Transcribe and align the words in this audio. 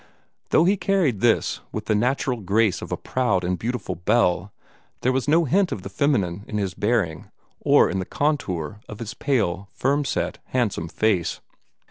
Though 0.49 0.63
he 0.65 0.77
carried 0.77 1.19
this 1.19 1.59
with 1.71 1.85
the 1.85 1.93
natural 1.93 2.39
grace 2.41 2.81
of 2.81 2.91
a 2.91 2.97
proud 2.97 3.43
and 3.43 3.59
beautiful 3.59 3.93
belle, 3.93 4.51
there 5.01 5.11
was 5.11 5.27
no 5.27 5.45
hint 5.45 5.71
of 5.71 5.83
the 5.83 5.89
feminine 5.89 6.43
in 6.47 6.57
his 6.57 6.73
bearing, 6.73 7.29
or 7.59 7.87
in 7.87 7.99
the 7.99 8.05
contour 8.05 8.79
of 8.89 8.97
his 8.97 9.13
pale, 9.13 9.69
firm 9.73 10.03
set, 10.03 10.39
handsome 10.45 10.87
face. 10.87 11.39